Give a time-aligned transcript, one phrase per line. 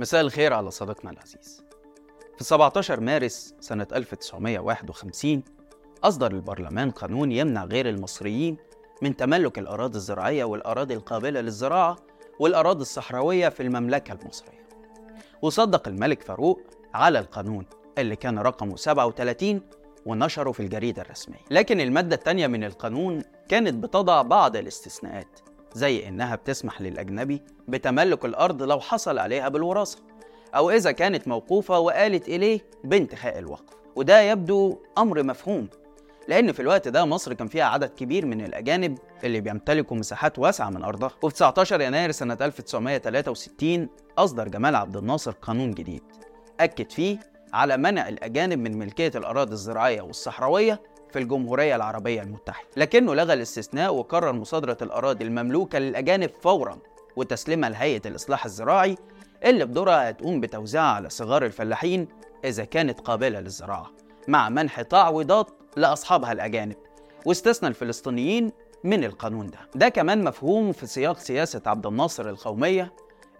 [0.00, 1.62] مساء الخير على صديقنا العزيز.
[2.38, 5.42] في 17 مارس سنة 1951
[6.04, 8.56] أصدر البرلمان قانون يمنع غير المصريين
[9.02, 11.96] من تملك الأراضي الزراعية والأراضي القابلة للزراعة
[12.40, 14.68] والأراضي الصحراوية في المملكة المصرية.
[15.42, 16.60] وصدق الملك فاروق
[16.94, 17.66] على القانون
[17.98, 19.60] اللي كان رقمه 37
[20.06, 21.44] ونشره في الجريدة الرسمية.
[21.50, 25.40] لكن المادة الثانية من القانون كانت بتضع بعض الاستثناءات
[25.74, 29.98] زي إنها بتسمح للأجنبي بتملك الأرض لو حصل عليها بالوراثة
[30.54, 33.74] أو إذا كانت موقوفة وقالت إليه بانتهاء الوقف.
[33.96, 35.68] وده يبدو أمر مفهوم
[36.28, 40.70] لأن في الوقت ده مصر كان فيها عدد كبير من الأجانب اللي بيمتلكوا مساحات واسعة
[40.70, 41.10] من أرضها.
[41.22, 43.88] وفي 19 يناير سنة 1963
[44.18, 46.02] أصدر جمال عبد الناصر قانون جديد
[46.60, 47.18] أكد فيه
[47.52, 50.82] على منع الأجانب من ملكية الأراضي الزراعية والصحراوية
[51.14, 52.68] في الجمهورية العربية المتحدة.
[52.76, 56.78] لكنه لغى الاستثناء وقرر مصادرة الأراضي المملوكة للأجانب فورا
[57.16, 58.96] وتسليمها لهيئة الإصلاح الزراعي
[59.44, 62.08] اللي بدورها هتقوم بتوزيعها على صغار الفلاحين
[62.44, 63.90] إذا كانت قابلة للزراعة
[64.28, 66.76] مع منح تعويضات لأصحابها الأجانب
[67.26, 68.52] واستثنى الفلسطينيين
[68.84, 69.58] من القانون ده.
[69.74, 72.92] ده كمان مفهوم في سياق سياسة عبد الناصر القومية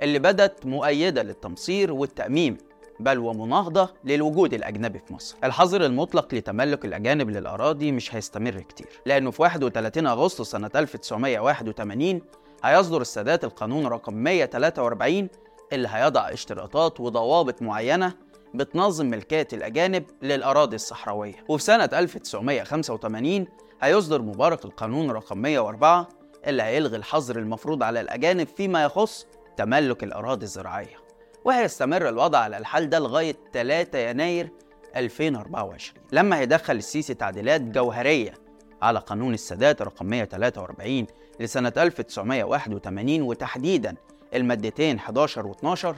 [0.02, 2.56] اللي بدت مؤيدة للتمصير والتأميم
[3.00, 5.36] بل ومناهضة للوجود الأجنبي في مصر.
[5.44, 12.20] الحظر المطلق لتملك الأجانب للأراضي مش هيستمر كتير لأنه في 31 أغسطس سنة 1981
[12.64, 15.28] هيصدر السادات القانون رقم 143
[15.72, 18.14] اللي هيضع اشتراطات وضوابط معينة
[18.54, 21.34] بتنظم ملكية الأجانب للأراضي الصحراوية.
[21.48, 23.46] وفي سنة 1985
[23.82, 26.08] هيصدر مبارك القانون رقم 104
[26.46, 31.03] اللي هيلغي الحظر المفروض على الأجانب فيما يخص تملك الأراضي الزراعية.
[31.44, 34.50] وهيستمر الوضع على الحال ده لغاية 3 يناير
[34.96, 35.78] 2024
[36.12, 38.34] لما هيدخل السيسي تعديلات جوهرية
[38.82, 41.06] على قانون السادات رقم 143
[41.40, 43.94] لسنة 1981 وتحديدا
[44.34, 45.96] المادتين 11 و 12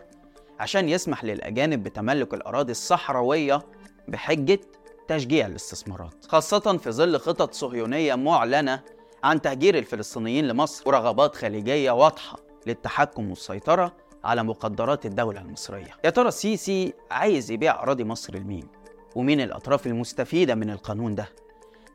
[0.61, 3.62] عشان يسمح للأجانب بتملك الأراضي الصحراوية
[4.08, 4.61] بحجة
[5.08, 6.14] تشجيع الاستثمارات.
[6.28, 8.80] خاصة في ظل خطط صهيونية معلنة
[9.24, 13.92] عن تهجير الفلسطينيين لمصر ورغبات خليجية واضحة للتحكم والسيطرة
[14.27, 18.69] على مقدرات الدولة المصرية يا ترى السيسي عايز يبيع أراضي مصر لمين؟
[19.14, 21.29] ومين الأطراف المستفيدة من القانون ده؟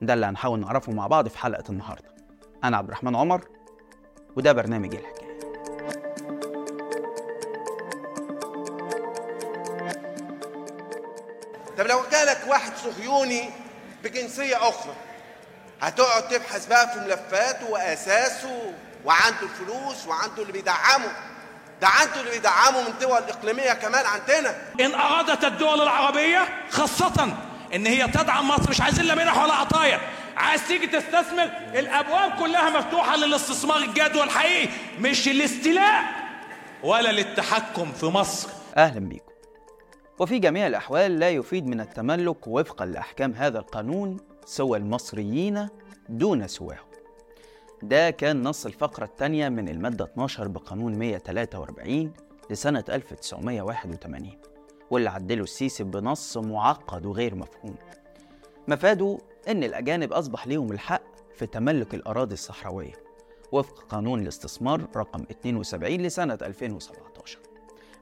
[0.01, 2.15] ده اللي هنحاول نعرفه مع بعض في حلقة النهاردة
[2.63, 3.47] أنا عبد الرحمن عمر
[4.35, 5.31] وده برنامج الحكاية
[11.77, 13.49] طب لو جالك واحد صهيوني
[14.03, 14.93] بجنسية أخرى
[15.81, 18.73] هتقعد تبحث بقى في ملفاته وأساسه
[19.05, 21.11] وعنده الفلوس وعنده اللي بيدعمه
[21.81, 24.55] ده عنده اللي بيدعمه من دول إقليمية كمان عندنا.
[24.81, 27.33] إن أرادت الدول العربية خاصة
[27.75, 29.99] إن هي تدعم مصر مش عايزين لا منح ولا عطايا.
[30.37, 36.03] عايز تيجي تستثمر الأبواب كلها مفتوحة للاستثمار الجاد والحقيقي مش الاستيلاء
[36.83, 38.49] ولا للتحكم في مصر.
[38.77, 39.31] أهلا بيكم.
[40.19, 45.67] وفي جميع الأحوال لا يفيد من التملك وفقا لأحكام هذا القانون سوى المصريين
[46.09, 46.90] دون سواهم.
[47.83, 52.13] ده كان نص الفقرة الثانية من المادة 12 بقانون 143
[52.49, 54.31] لسنة 1981
[54.91, 57.75] واللي عدله السيسي بنص معقد وغير مفهوم.
[58.67, 61.01] مفاده إن الأجانب أصبح ليهم الحق
[61.35, 62.93] في تملك الأراضي الصحراوية
[63.51, 67.39] وفق قانون الاستثمار رقم 72 لسنة 2017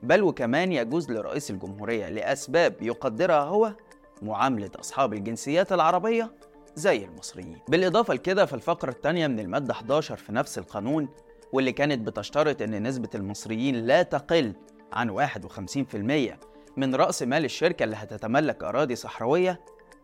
[0.03, 3.73] بل وكمان يجوز لرئيس الجمهورية لأسباب يقدرها هو
[4.21, 6.31] معاملة أصحاب الجنسيات العربية
[6.79, 7.57] زي المصريين.
[7.67, 11.09] بالإضافة لكده في الفقرة الثانية من المادة 11 في نفس القانون
[11.53, 14.53] واللي كانت بتشترط أن نسبة المصريين لا تقل
[14.93, 16.37] عن 51%
[16.77, 19.59] من رأس مال الشركة اللي هتتملك أراضي صحراوية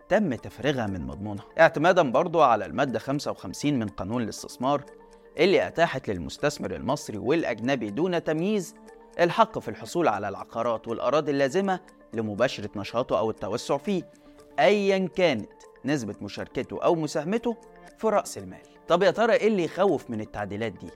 [0.09, 1.45] تم تفريغها من مضمونها.
[1.59, 4.83] اعتمادا برضو على المادة 55 من قانون الاستثمار
[5.37, 8.75] اللي أتاحت للمستثمر المصري والأجنبي دون تمييز
[9.19, 11.79] الحق في الحصول على العقارات والأراضي اللازمة
[12.13, 14.09] لمباشرة نشاطه أو التوسع فيه
[14.59, 15.49] أيا كانت
[15.85, 17.57] نسبة مشاركته أو مساهمته
[17.97, 18.61] في رأس المال.
[18.87, 20.89] طب يا ترى إيه اللي يخوف من التعديلات دي؟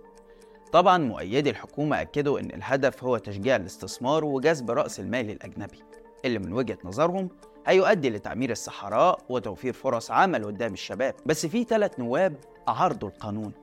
[0.72, 5.80] طبعا مؤيدي الحكومة أكدوا إن الهدف هو تشجيع الاستثمار وجذب رأس المال الأجنبي
[6.26, 7.30] اللي من وجهة نظرهم
[7.68, 11.16] هيؤدي لتعمير الصحراء وتوفير فرص عمل قدام الشباب.
[11.26, 12.36] بس في ثلاث نواب
[12.68, 13.54] عرضوا القانون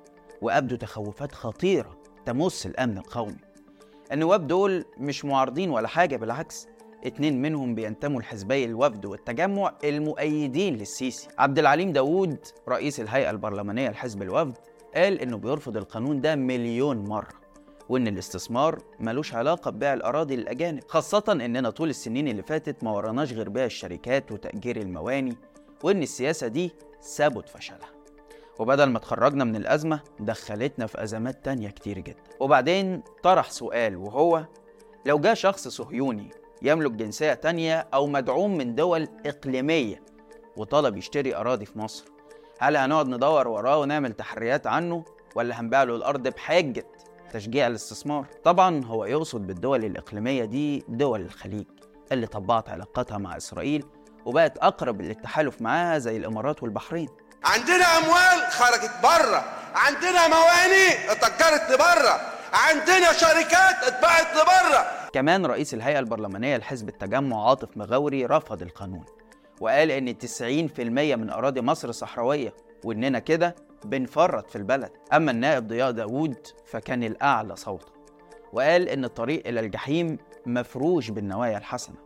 [0.43, 1.97] وأبدوا تخوفات خطيرة
[2.27, 3.37] تمس الأمن القومي.
[4.13, 6.69] النواب دول مش معارضين ولا حاجة بالعكس
[7.07, 11.29] اتنين منهم بينتموا لحزبي الوفد والتجمع المؤيدين للسيسي.
[11.39, 12.39] عبد العليم داوود
[12.69, 14.57] رئيس الهيئة البرلمانية لحزب الوفد
[14.95, 17.29] قال إنه بيرفض القانون ده مليون مرة
[17.89, 20.83] وإن الاستثمار ملوش علاقة ببيع الأراضي للأجانب.
[20.89, 25.37] خاصة إننا طول السنين اللي فاتت ما وراناش غير بيع الشركات وتأجير المواني
[25.83, 27.91] وإن السياسة دي ثبت فشلها.
[28.59, 32.23] وبدل ما تخرجنا من الأزمة دخلتنا في أزمات تانية كتير جدا.
[32.41, 34.45] وبعدين طرح سؤال وهو
[35.07, 36.31] لو جاء شخص صهيوني
[36.63, 40.03] يملك جنسية تانية أو مدعوم من دول إقليمية
[40.57, 42.05] وطلب يشتري أراضي في مصر.
[42.61, 45.05] هل هنقعد ندور وراه ونعمل تحريات عنه
[45.35, 46.87] ولا هنبيع له الأرض بحجة
[47.33, 51.65] تشجيع الاستثمار؟ طبعا هو يقصد بالدول الإقليمية دي دول الخليج
[52.13, 53.85] اللي طبعت علاقاتها مع إسرائيل
[54.25, 57.09] وبقت أقرب للتحالف معاها زي الإمارات والبحرين.
[57.45, 59.45] عندنا أموال خرجت بره
[59.75, 62.21] عندنا موانئ اتأجرت لبره
[62.53, 69.05] عندنا شركات اتباعت لبره كمان رئيس الهيئة البرلمانية لحزب التجمع عاطف مغاوري رفض القانون
[69.61, 70.15] وقال إن
[70.77, 70.81] 90%
[71.17, 72.55] من أراضي مصر صحراوية
[72.85, 73.55] وإننا كده
[73.85, 74.91] بنفرط في البلد.
[75.13, 76.37] أما النائب ضياء داوود
[76.67, 77.87] فكان الأعلى صوتا
[78.53, 81.97] وقال إن الطريق إلى الجحيم مفروش بالنوايا الحسنة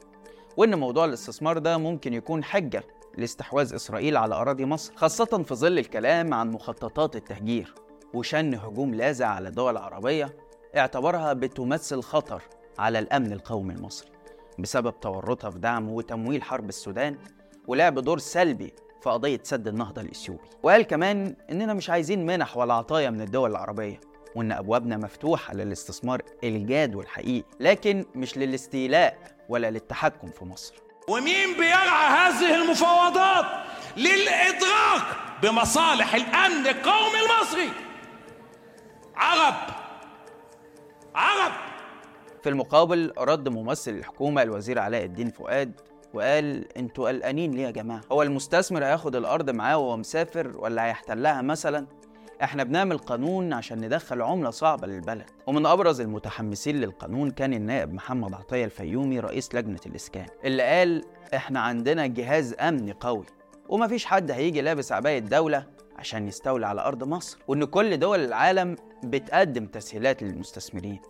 [0.56, 2.82] وإن موضوع الاستثمار ده ممكن يكون حجة
[3.18, 7.74] لاستحواذ إسرائيل على أراضي مصر خاصة في ظل الكلام عن مخططات التهجير
[8.14, 10.36] وشن هجوم لاذع على الدول العربية
[10.76, 12.42] اعتبرها بتمثل خطر
[12.78, 14.10] على الأمن القومي المصري
[14.58, 17.18] بسبب تورطها في دعم وتمويل حرب السودان
[17.66, 18.72] ولعب دور سلبي
[19.02, 20.42] في قضية سد النهضة الإثيوبي.
[20.62, 24.00] وقال كمان إننا مش عايزين منح ولا عطايا من الدول العربية
[24.34, 29.18] وإن أبوابنا مفتوحة للاستثمار الجاد والحقيقي لكن مش للاستيلاء
[29.48, 30.74] ولا للتحكم في مصر.
[31.08, 33.46] ومين بيرعى هذه المفاوضات
[33.96, 35.02] للإدراك
[35.42, 37.70] بمصالح الأمن القومي المصري؟
[39.16, 39.54] عرب.
[41.14, 41.52] عرب.
[42.42, 45.80] في المقابل رد ممثل الحكومة الوزير علاء الدين فؤاد
[46.14, 51.42] وقال أنتوا قلقانين ليه يا جماعة؟ هو المستثمر هياخد الأرض معاه وهو مسافر ولا هيحتلها
[51.42, 51.86] مثلا؟
[52.42, 55.24] إحنا بنعمل قانون عشان ندخل عملة صعبة للبلد.
[55.46, 61.04] ومن أبرز المتحمسين للقانون كان النائب محمد عطية الفيومي رئيس لجنة الإسكان اللي قال
[61.34, 63.24] إحنا عندنا جهاز أمني قوي
[63.68, 65.66] ومفيش حد هيجي لابس عباية دولة
[65.98, 67.38] عشان يستولي على أرض مصر.
[67.48, 71.00] وإن كل دول العالم بتقدم تسهيلات للمستثمرين.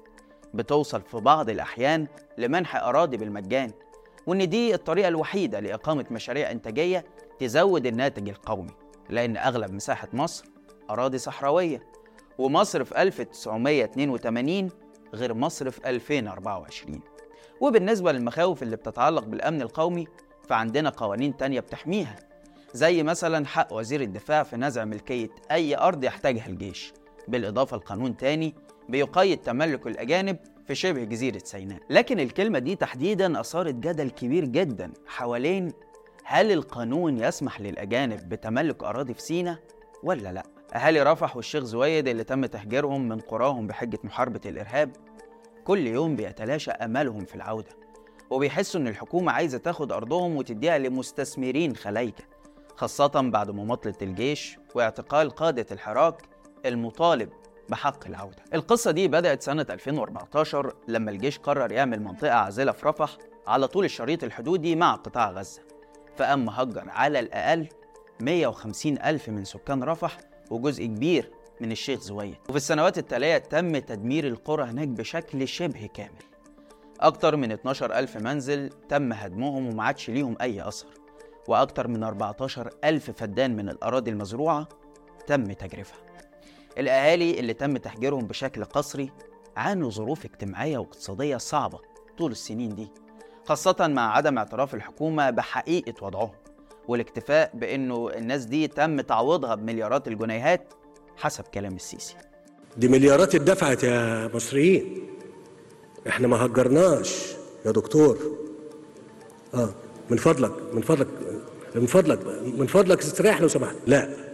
[0.54, 2.06] بتوصل في بعض الأحيان
[2.38, 3.70] لمنح أراضي بالمجان
[4.26, 7.04] وإن دي الطريقة الوحيدة لإقامة مشاريع إنتاجية
[7.38, 8.70] تزود الناتج القومي
[9.08, 10.44] لأن أغلب مساحة مصر
[10.90, 11.82] أراضي صحراوية
[12.38, 14.68] ومصر في 1982
[15.14, 17.00] غير مصر في 2024
[17.60, 20.06] وبالنسبة للمخاوف اللي بتتعلق بالأمن القومي
[20.48, 22.16] فعندنا قوانين تانية بتحميها
[22.74, 26.92] زي مثلا حق وزير الدفاع في نزع ملكية أي أرض يحتاجها الجيش
[27.28, 28.54] بالإضافة لقانون تاني
[28.90, 31.80] بيقيد تملك الأجانب في شبه جزيرة سيناء.
[31.90, 35.72] لكن الكلمة دي تحديدا أثارت جدل كبير جدا حوالين
[36.24, 39.58] هل القانون يسمح للأجانب بتملك أراضي في سيناء
[40.02, 40.42] ولا لأ؟
[40.74, 44.90] أهالي رفح والشيخ زويد اللي تم تهجيرهم من قراهم بحجة محاربة الإرهاب؟
[45.64, 47.70] كل يوم بيتلاشى أملهم في العودة
[48.30, 52.24] وبيحسوا إن الحكومة عايزة تاخد أرضهم وتديها لمستثمرين خلايجة
[52.76, 56.22] خاصة بعد مماطلة الجيش واعتقال قادة الحراك
[56.66, 57.28] المطالب
[57.70, 58.42] بحق العودة.
[58.54, 63.84] القصة دي بدأت سنة 2014 لما الجيش قرر يعمل منطقة عازلة في رفح على طول
[63.84, 65.62] الشريط الحدودي مع قطاع غزة.
[66.16, 67.68] فقام مهجر على الأقل
[68.20, 70.18] 150 ألف من سكان رفح
[70.50, 71.30] وجزء كبير
[71.60, 72.36] من الشيخ زويد.
[72.48, 76.22] وفي السنوات التالية تم تدمير القرى هناك بشكل شبه كامل.
[77.00, 80.88] أكتر من 12 ألف منزل تم هدمهم وما عادش ليهم أي أثر.
[81.48, 84.68] وأكتر من 14 ألف فدان من الأراضي المزروعة
[85.26, 86.09] تم تجريفها.
[86.78, 89.10] الأهالي اللي تم تهجيرهم بشكل قسري
[89.56, 91.78] عانوا ظروف اجتماعية واقتصادية صعبة
[92.18, 92.88] طول السنين دي
[93.44, 96.30] خاصة مع عدم اعتراف الحكومة بحقيقة وضعهم
[96.88, 100.72] والاكتفاء بأنه الناس دي تم تعويضها بمليارات الجنيهات
[101.16, 102.14] حسب كلام السيسي.
[102.76, 105.06] دي مليارات اتدفعت يا مصريين.
[106.08, 107.34] إحنا ما هجرناش
[107.66, 108.18] يا دكتور.
[109.54, 109.70] آه
[110.10, 111.08] من فضلك من فضلك
[111.74, 112.26] من فضلك
[112.58, 113.76] من فضلك استريح لو سمحت.
[113.86, 114.29] لا.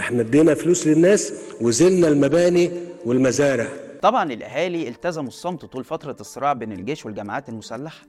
[0.00, 2.70] إحنا ادينا فلوس للناس وزلنا المباني
[3.06, 3.66] والمزارع.
[4.02, 8.06] طبعا الأهالي التزموا الصمت طول فترة الصراع بين الجيش والجماعات المسلحة.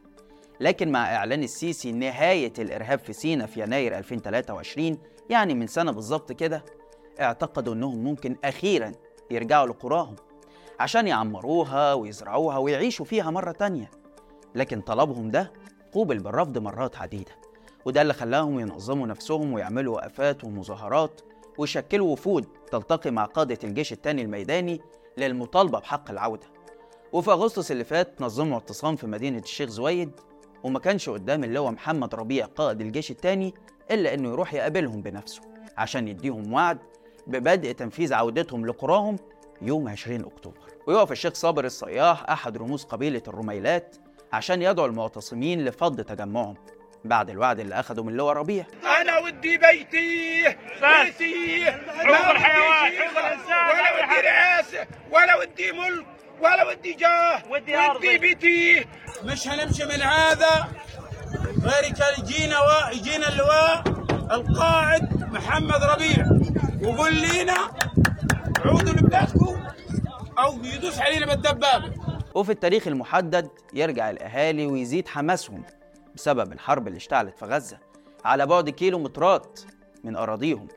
[0.60, 4.98] لكن مع إعلان السيسي نهاية الإرهاب في سينا في يناير 2023
[5.30, 6.64] يعني من سنة بالظبط كده
[7.20, 8.92] اعتقدوا إنهم ممكن أخيرا
[9.32, 10.16] يرجعوا لقراهم
[10.80, 13.92] عشان يعمروها ويزرعوها ويعيشوا فيها مرة تانية.
[14.56, 15.52] لكن طلبهم ده
[15.94, 17.32] قوبل بالرفض مرات عديدة
[17.86, 21.22] وده اللي خلاهم ينظموا نفسهم ويعملوا وقفات ومظاهرات
[21.58, 24.82] ويشكلوا وفود تلتقي مع قادة الجيش التاني الميداني
[25.18, 26.48] للمطالبة بحق العودة.
[27.14, 30.12] وفي أغسطس اللي فات نظموا اعتصام في مدينة الشيخ زويد
[30.64, 33.54] وما كانش قدام اللواء محمد ربيع قائد الجيش التاني
[33.92, 35.42] إلا إنه يروح يقابلهم بنفسه
[35.78, 36.80] عشان يديهم وعد
[37.28, 39.16] ببدء تنفيذ عودتهم لقراهم
[39.62, 40.58] يوم 20 أكتوبر.
[40.88, 43.96] ويقف الشيخ صابر الصياح أحد رموز قبيلة الرميلات
[44.34, 46.56] عشان يدعو المعتصمين لفض تجمعهم.
[47.06, 48.66] بعد الوعد اللي أخده من اللواء ربيع.
[49.02, 50.44] أنا ودي بيتي
[50.82, 54.22] بيتي حقوق الحيوان، حقوق الإنسان، ولا ودي.
[54.22, 56.06] رئاسة ولا ودي ملك
[56.42, 57.44] ولا ودي جاه.
[57.50, 57.78] ودي.
[57.78, 58.86] ودي بيتي.
[59.24, 60.68] مش هنمشي من هذا
[61.64, 62.92] غير كان يجينا و...
[62.92, 63.84] يجينا اللواء
[64.32, 66.26] القائد محمد ربيع.
[66.84, 67.58] وقول لنا
[68.66, 69.64] عودوا لبلادكم
[70.40, 71.94] أو يدوس علينا بالدبابة.
[72.36, 75.64] وفي التاريخ المحدد يرجع الأهالي ويزيد حماسهم
[76.18, 77.78] بسبب الحرب اللي اشتعلت في غزة
[78.26, 79.60] على بعد كيلومترات
[80.04, 80.68] من أراضيهم.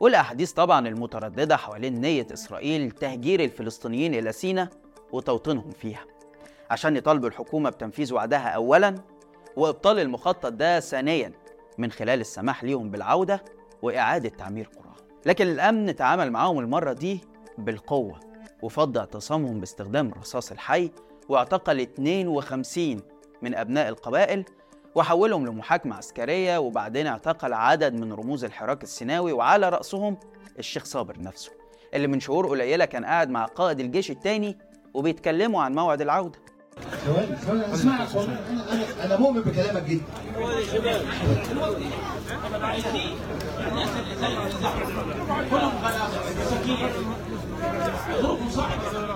[0.00, 4.68] والأحاديث طبعا المترددة حوالين نية إسرائيل تهجير الفلسطينيين إلى سيناء
[5.12, 6.04] وتوطينهم فيها.
[6.70, 8.94] عشان يطالبوا الحكومة بتنفيذ وعدها أولا
[9.56, 11.32] وإبطال المخطط ده ثانيا
[11.78, 13.44] من خلال السماح ليهم بالعودة
[13.82, 14.94] وإعادة تعمير قراهم
[15.26, 17.20] لكن الأمن تعامل معاهم المرة دي
[17.58, 18.20] بالقوة
[18.62, 20.90] وفض اعتصامهم باستخدام الرصاص الحي
[21.28, 23.00] واعتقل 52
[23.42, 24.44] من أبناء القبائل
[24.94, 30.16] وحولهم لمحاكمة عسكرية وبعدين اعتقل عدد من رموز الحراك السيناوي وعلى رأسهم
[30.58, 31.52] الشيخ صابر نفسه
[31.94, 34.58] اللي من شهور قليلة كان قاعد مع قائد الجيش التاني
[34.94, 36.38] وبيتكلموا عن موعد العودة.
[37.06, 40.02] ثواني ثواني اسمعك والله أنا أنا أنا مؤمن بكلامك جدا.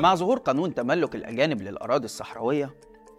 [0.00, 2.70] مع ظهور قانون تملك الأجانب للأراضي الصحراوية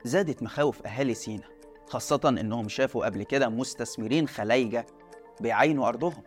[0.03, 1.43] زادت مخاوف أهالي سينا
[1.89, 4.85] خاصة إنهم شافوا قبل كده مستثمرين خلايجة
[5.41, 6.23] بيعينوا أرضهم.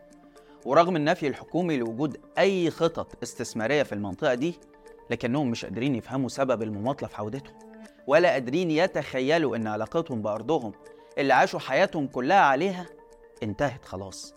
[0.65, 4.59] ورغم النفي الحكومي لوجود أي خطط استثمارية في المنطقة دي
[5.11, 7.55] لكنهم مش قادرين يفهموا سبب المماطلة في عودتهم
[8.07, 10.73] ولا قادرين يتخيلوا إن علاقتهم بأرضهم
[11.19, 12.87] اللي عاشوا حياتهم كلها عليها
[13.43, 14.35] انتهت خلاص.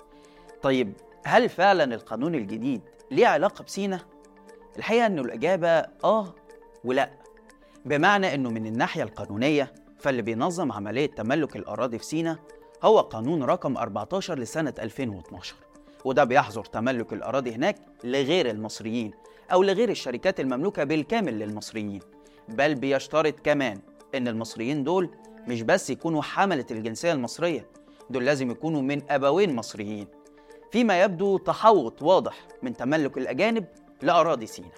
[0.62, 0.94] طيب
[1.26, 4.00] هل فعلا القانون الجديد ليه علاقة بسينا؟
[4.78, 6.36] الحقيقة إنه الإجابة آه
[6.84, 7.12] ولا.
[7.86, 9.74] بمعنى إنه من الناحية القانونية
[10.06, 12.40] فاللي بينظم عملية تملك الأراضي في سينا
[12.84, 15.56] هو قانون رقم 14 لسنة 2012
[16.06, 19.12] وده بيحظر تملك الأراضي هناك لغير المصريين
[19.52, 22.00] أو لغير الشركات المملوكة بالكامل للمصريين.
[22.50, 23.80] بل بيشترط كمان
[24.16, 25.10] إن المصريين دول
[25.48, 27.68] مش بس يكونوا حملة الجنسية المصرية
[28.10, 30.08] دول لازم يكونوا من أبوين مصريين.
[30.72, 33.66] فيما يبدو تحوط واضح من تملك الأجانب
[34.02, 34.70] لأراضي سينا.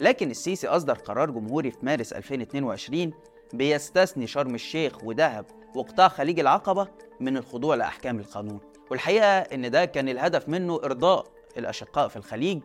[0.00, 3.12] لكن السيسي أصدر قرار جمهوري في مارس 2022
[3.56, 6.88] بيستثني شرم الشيخ ودهب وقطاع خليج العقبة
[7.20, 8.60] من الخضوع لأحكام القانون.
[8.90, 12.60] والحقيقة إن ده كان الهدف منه إرضاء الأشقاء في الخليج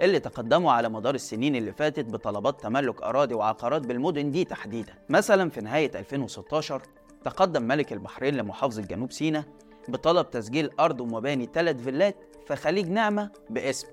[0.00, 4.94] اللي تقدموا على مدار السنين اللي فاتت بطلبات تملك أراضي وعقارات بالمدن دي تحديدا.
[5.08, 6.82] مثلا في نهاية 2016
[7.24, 9.44] تقدم ملك البحرين لمحافظة جنوب سيناء
[9.88, 12.16] بطلب تسجيل أرض ومباني ثلاث فيلات
[12.46, 13.90] في خليج نعمة باسمه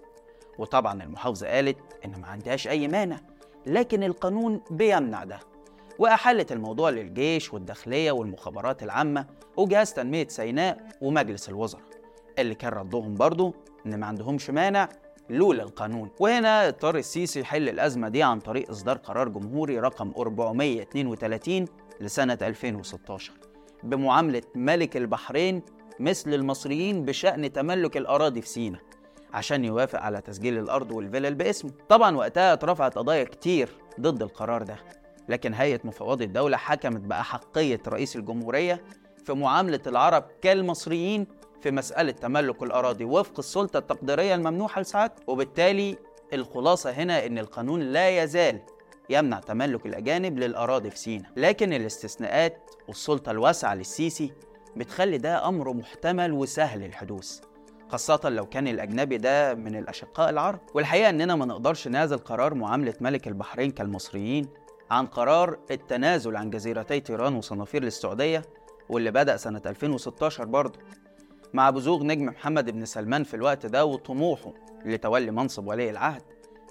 [0.57, 3.17] وطبعا المحافظة قالت إن ما عندهاش أي مانع
[3.65, 5.39] لكن القانون بيمنع ده.
[5.99, 9.25] وأحالت الموضوع للجيش والداخلية والمخابرات العامة
[9.57, 11.83] وجهاز تنمية سيناء ومجلس الوزراء
[12.39, 13.53] اللي كان ردهم برضه
[13.85, 14.89] إن ما عندهمش مانع
[15.29, 16.09] لولا القانون.
[16.19, 21.65] وهنا اضطر السيسي يحل الأزمة دي عن طريق إصدار قرار جمهوري رقم 432
[22.01, 23.31] لسنة 2016
[23.83, 25.61] بمعاملة ملك البحرين
[25.99, 28.81] مثل المصريين بشأن تملك الأراضي في سيناء
[29.33, 31.71] عشان يوافق على تسجيل الأرض والفلل باسمه.
[31.89, 34.77] طبعا وقتها اترفعت قضايا كتير ضد القرار ده.
[35.29, 38.83] لكن هيئة مفوضي الدولة حكمت بأحقية رئيس الجمهورية
[39.25, 41.27] في معاملة العرب كالمصريين
[41.61, 45.97] في مسألة تملك الأراضي وفق السلطة التقديرية الممنوحة لساعات وبالتالي
[46.33, 48.59] الخلاصة هنا إن القانون لا يزال
[49.09, 51.31] يمنع تملك الأجانب للأراضي في سيناء.
[51.37, 54.33] لكن الاستثناءات والسلطة الواسعة للسيسي
[54.75, 57.39] بتخلي ده أمر محتمل وسهل الحدوث
[57.89, 60.59] خاصة لو كان الأجنبي ده من الأشقاء العرب.
[60.73, 64.47] والحقيقة إننا ما نقدرش ننازل قرار معاملة ملك البحرين كالمصريين
[64.91, 68.41] عن قرار التنازل عن جزيرتي تيران وصنافير للسعودية
[68.89, 70.79] واللي بدأ سنة 2016 برضه
[71.53, 74.53] مع بزوغ نجم محمد بن سلمان في الوقت ده وطموحه
[74.85, 76.21] لتولي منصب ولي العهد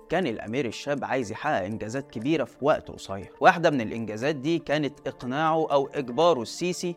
[0.09, 3.33] كان الأمير الشاب عايز يحقق إنجازات كبيرة في وقت قصير.
[3.41, 6.97] واحدة من الإنجازات دي كانت إقناعه أو إجباره السيسي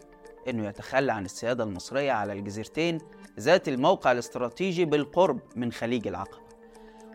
[0.50, 2.98] إنه يتخلى عن السيادة المصرية على الجزيرتين
[3.40, 6.38] ذات الموقع الاستراتيجي بالقرب من خليج العقبة.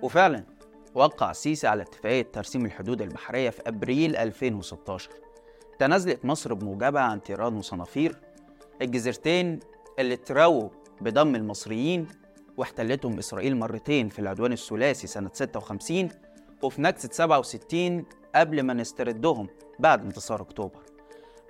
[0.02, 0.44] وفعلا
[0.94, 5.10] وقع السيسي على اتفاقية ترسيم الحدود البحرية في أبريل 2016
[5.78, 8.16] تنازلت مصر بموجبها عن تيران وصنافير.
[8.82, 9.60] الجزيرتين
[9.98, 10.68] اللي اترووا
[11.00, 12.08] بضم المصريين
[12.56, 16.08] واحتلتهم إسرائيل مرتين في العدوان الثلاثي سنة 56
[16.62, 20.80] وفي نكسة 67 قبل ما نستردهم بعد انتصار أكتوبر.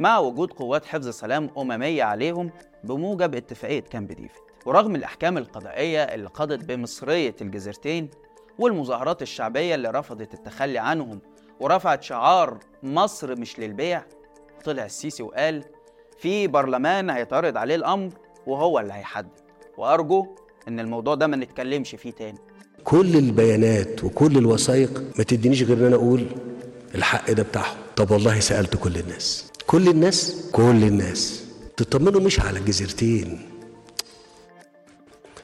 [0.00, 2.50] مع وجود قوات حفظ سلام أممية عليهم
[2.84, 4.42] بموجب اتفاقية كامب ديفيد.
[4.66, 8.10] ورغم الأحكام القضائية اللي قضت بمصرية الجزيرتين
[8.58, 11.20] والمظاهرات الشعبية اللي رفضت التخلي عنهم
[11.60, 14.02] ورفعت شعار مصر مش للبيع.
[14.64, 15.64] طلع السيسي وقال
[16.18, 18.10] في برلمان هيتعرض عليه الأمر
[18.46, 19.28] وهو اللي هيحدد.
[19.78, 20.26] وأرجو
[20.68, 22.38] إن الموضوع ده ما نتكلمش فيه تاني.
[22.84, 26.26] كل البيانات وكل الوثائق ما تدينيش غير إن أنا أقول
[26.94, 27.76] الحق ده بتاعهم.
[27.96, 29.52] طب والله سألت كل الناس.
[29.66, 31.44] كل الناس؟ كل الناس.
[31.76, 33.51] تطمنوا مش على الجزيرتين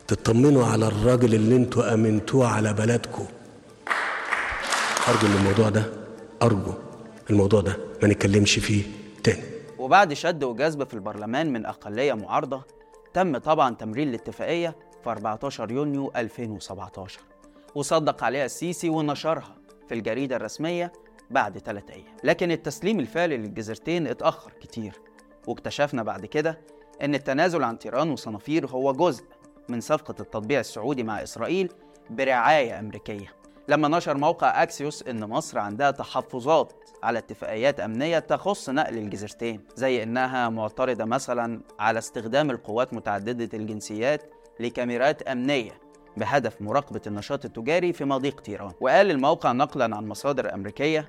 [0.09, 3.27] تطمنوا على الراجل اللي أنتوا آمنتوه على بلدكم.
[5.09, 5.85] أرجو إن الموضوع ده
[6.43, 6.73] أرجو
[7.31, 8.83] الموضوع ده ما نتكلمش فيه
[9.25, 9.43] تاني.
[9.79, 12.63] وبعد شد وجذب في البرلمان من أقلية معارضة
[13.15, 17.21] تم طبعا تمرير الاتفاقية في 14 يونيو 2017
[17.75, 19.55] وصدق عليها السيسي ونشرها
[19.89, 20.93] في الجريدة الرسمية
[21.31, 22.17] بعد ثلاثة أيام.
[22.25, 24.93] لكن التسليم الفعلي للجزيرتين اتأخر كتير
[25.47, 26.59] واكتشفنا بعد كده
[27.03, 29.25] إن التنازل عن تيران وصنافير هو جزء
[29.69, 31.73] من صفقة التطبيع السعودي مع إسرائيل
[32.11, 33.33] برعاية أمريكية.
[33.69, 36.73] لما نشر موقع أكسيوس إن مصر عندها تحفظات
[37.03, 44.23] على اتفاقيات أمنية تخص نقل الجزيرتين زي إنها معترضة مثلا على استخدام القوات متعددة الجنسيات
[44.61, 45.73] لكاميرات أمنية
[46.17, 48.73] بهدف مراقبة النشاط التجاري في مضيق تيران.
[48.81, 51.09] وقال الموقع نقلا عن مصادر أمريكية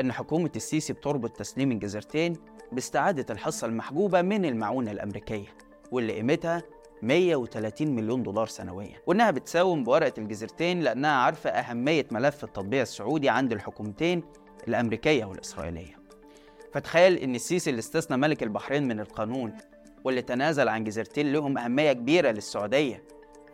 [0.00, 2.36] إن حكومة السيسي بتربط تسليم الجزيرتين
[2.72, 5.46] باستعادة الحصة المحجوبة من المعونة الأمريكية
[5.92, 6.62] واللي قيمتها
[7.02, 8.96] 130 مليون دولار سنويا.
[9.06, 14.22] وإنها بتساوم بورقة الجزيرتين لأنها عارفة أهمية ملف التطبيع السعودي عند الحكومتين
[14.68, 15.98] الأمريكية والإسرائيلية.
[16.72, 19.52] فتخيل إن السيسي اللي استثنى ملك البحرين من القانون
[20.04, 23.04] واللي تنازل عن جزيرتين لهم أهمية كبيرة للسعودية.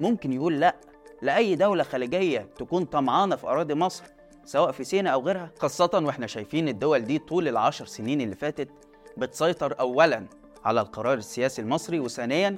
[0.00, 0.76] ممكن يقول لأ
[1.22, 4.04] لأي دولة خليجية تكون طمعانة في أراضي مصر
[4.44, 5.50] سواء في سيناء أو غيرها.
[5.58, 8.68] خاصة وإحنا شايفين الدول دي طول العشر سنين اللي فاتت
[9.16, 10.26] بتسيطر أولا
[10.64, 12.56] على القرار السياسي المصري وثانيا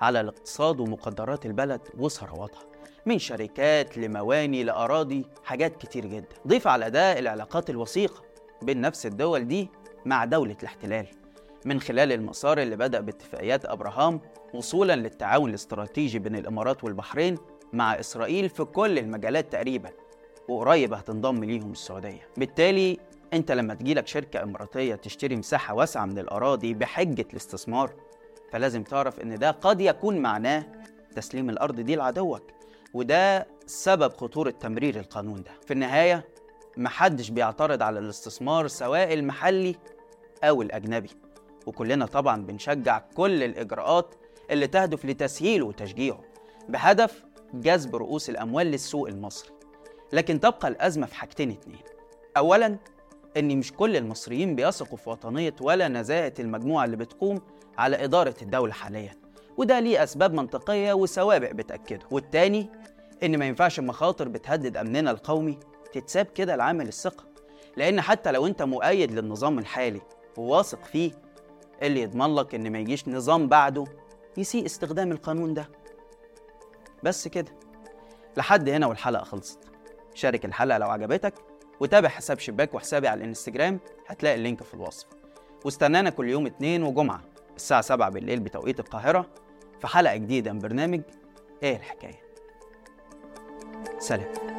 [0.00, 2.62] على الاقتصاد ومقدرات البلد وثرواتها
[3.06, 6.36] من شركات لمواني لأراضي حاجات كتير جدا.
[6.46, 8.22] ضيف على ده العلاقات الوثيقة
[8.62, 9.68] بين نفس الدول دي
[10.04, 11.06] مع دولة الاحتلال.
[11.64, 14.20] من خلال المسار اللي بدأ باتفاقيات أبراهام
[14.54, 17.38] وصولا للتعاون الاستراتيجي بين الإمارات والبحرين
[17.72, 19.90] مع إسرائيل في كل المجالات تقريبا
[20.48, 22.28] وقريب هتنضم ليهم السعودية.
[22.36, 22.98] بالتالي
[23.32, 27.92] أنت لما تجيلك شركة إماراتية تشتري مساحة واسعة من الأراضي بحجة الاستثمار
[28.52, 30.66] فلازم تعرف إن ده قد يكون معناه
[31.16, 32.42] تسليم الأرض دي لعدوك
[32.94, 35.50] وده سبب خطورة تمرير القانون ده.
[35.66, 36.24] في النهاية
[36.76, 39.76] محدش بيعترض على الاستثمار سواء المحلي
[40.44, 41.10] أو الأجنبي.
[41.66, 44.14] وكلنا طبعا بنشجع كل الإجراءات
[44.50, 46.20] اللي تهدف لتسهيله وتشجيعه
[46.68, 49.50] بهدف جذب رؤوس الأموال للسوق المصري.
[50.12, 51.82] لكن تبقى الأزمة في حاجتين اتنين.
[52.36, 52.76] أولا
[53.36, 57.40] إن مش كل المصريين بيثقوا في وطنية ولا نزاهة المجموعة اللي بتقوم
[57.78, 59.12] على إدارة الدولة حاليا
[59.56, 62.06] وده ليه أسباب منطقية وسوابق بتأكده.
[62.10, 62.68] والتاني
[63.22, 65.58] إن ما ينفعش مخاطر بتهدد أمننا القومي
[65.92, 67.24] تتساب كده لعامل الثقة
[67.76, 70.00] لأن حتى لو أنت مؤيد للنظام الحالي
[70.36, 71.12] وواثق فيه
[71.82, 73.84] اللي يضمن لك إن ما يجيش نظام بعده
[74.36, 75.68] يسيء استخدام القانون ده.
[77.02, 77.52] بس كده
[78.36, 79.58] لحد هنا والحلقة خلصت.
[80.14, 81.34] شارك الحلقة لو عجبتك
[81.80, 85.06] وتابع حساب شباك وحسابي على الإنستجرام هتلاقي اللينك في الوصف.
[85.64, 87.22] واستنانا كل يوم اتنين وجمعة.
[87.56, 89.26] الساعة 7 بالليل بتوقيت القاهرة
[89.80, 91.00] في حلقة جديدة من برنامج
[91.62, 92.24] إيه الحكاية؟
[93.98, 94.53] سلام.